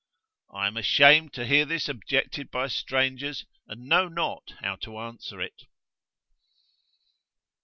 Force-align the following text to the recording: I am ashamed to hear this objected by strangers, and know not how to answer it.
I 0.51 0.65
am 0.65 0.77
ashamed 0.77 1.31
to 1.33 1.45
hear 1.45 1.63
this 1.63 1.87
objected 1.87 2.49
by 2.49 2.69
strangers, 2.69 3.45
and 3.67 3.87
know 3.87 4.07
not 4.07 4.55
how 4.61 4.77
to 4.77 4.97
answer 4.97 5.39
it. 5.39 5.67